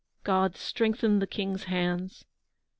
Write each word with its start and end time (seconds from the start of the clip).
God! 0.23 0.57
strengthen 0.57 1.19
the 1.19 1.27
King's 1.27 1.65
hands! 1.65 2.25